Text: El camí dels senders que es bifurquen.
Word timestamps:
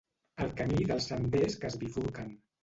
El 0.45 0.53
camí 0.61 0.87
dels 0.91 1.09
senders 1.11 1.59
que 1.61 1.71
es 1.73 1.79
bifurquen. 1.85 2.35